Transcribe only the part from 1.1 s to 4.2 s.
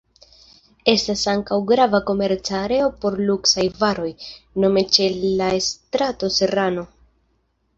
ankaŭ grava komerca areo por luksaj varoj,